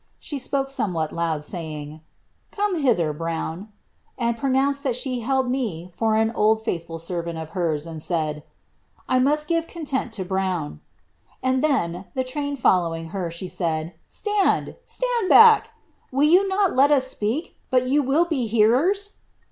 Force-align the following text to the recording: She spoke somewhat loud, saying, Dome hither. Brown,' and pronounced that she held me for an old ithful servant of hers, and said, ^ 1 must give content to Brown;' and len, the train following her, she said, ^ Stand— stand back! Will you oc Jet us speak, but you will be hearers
She 0.19 0.39
spoke 0.39 0.71
somewhat 0.71 1.13
loud, 1.13 1.43
saying, 1.43 2.01
Dome 2.57 2.77
hither. 2.81 3.13
Brown,' 3.13 3.67
and 4.17 4.35
pronounced 4.35 4.83
that 4.83 4.95
she 4.95 5.19
held 5.19 5.47
me 5.51 5.91
for 5.95 6.15
an 6.15 6.31
old 6.33 6.65
ithful 6.67 6.97
servant 6.99 7.37
of 7.37 7.51
hers, 7.51 7.85
and 7.85 8.01
said, 8.01 8.37
^ 8.37 8.41
1 9.13 9.23
must 9.23 9.47
give 9.47 9.67
content 9.67 10.11
to 10.13 10.25
Brown;' 10.25 10.81
and 11.43 11.61
len, 11.61 12.05
the 12.15 12.23
train 12.23 12.55
following 12.55 13.09
her, 13.09 13.29
she 13.29 13.47
said, 13.47 13.89
^ 13.89 13.93
Stand— 14.07 14.75
stand 14.85 15.29
back! 15.29 15.69
Will 16.11 16.23
you 16.27 16.49
oc 16.51 16.75
Jet 16.75 16.89
us 16.89 17.05
speak, 17.05 17.57
but 17.69 17.85
you 17.85 18.01
will 18.01 18.25
be 18.25 18.47
hearers 18.47 19.17